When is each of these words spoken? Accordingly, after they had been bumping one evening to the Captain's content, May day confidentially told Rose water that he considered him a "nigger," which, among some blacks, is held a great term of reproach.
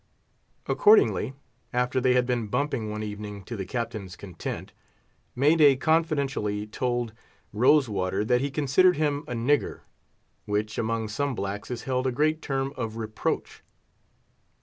Accordingly, 0.65 1.35
after 1.71 2.01
they 2.01 2.15
had 2.15 2.25
been 2.25 2.47
bumping 2.47 2.89
one 2.89 3.03
evening 3.03 3.43
to 3.43 3.55
the 3.55 3.67
Captain's 3.67 4.15
content, 4.15 4.71
May 5.35 5.55
day 5.55 5.75
confidentially 5.75 6.65
told 6.65 7.13
Rose 7.53 7.87
water 7.87 8.25
that 8.25 8.41
he 8.41 8.49
considered 8.49 8.97
him 8.97 9.23
a 9.27 9.33
"nigger," 9.33 9.81
which, 10.45 10.79
among 10.79 11.07
some 11.07 11.35
blacks, 11.35 11.69
is 11.69 11.83
held 11.83 12.07
a 12.07 12.11
great 12.11 12.41
term 12.41 12.73
of 12.75 12.97
reproach. 12.97 13.61